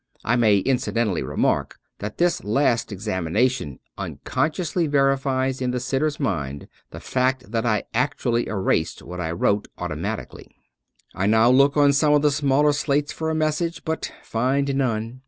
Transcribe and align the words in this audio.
I 0.25 0.35
may 0.35 0.57
incidentally 0.57 1.21
remark 1.21 1.77
that 1.99 2.17
this 2.17 2.43
last 2.43 2.91
examination 2.91 3.77
unconsciously 3.99 4.87
verifies 4.87 5.61
in 5.61 5.69
the 5.69 5.79
sitter's 5.79 6.19
mind 6.19 6.67
the 6.89 6.99
fact 6.99 7.51
that 7.51 7.67
I 7.67 7.83
actually 7.93 8.47
erased 8.47 9.03
what 9.03 9.21
I 9.21 9.29
wrote" 9.31 9.67
automatically." 9.77 10.55
I 11.13 11.27
now 11.27 11.51
look 11.51 11.77
on 11.77 11.93
some 11.93 12.13
of 12.13 12.23
the 12.23 12.31
smaller 12.31 12.73
slates 12.73 13.11
for 13.13 13.29
a 13.29 13.35
message, 13.35 13.85
but 13.85 14.11
find 14.23 14.75
none. 14.75 15.19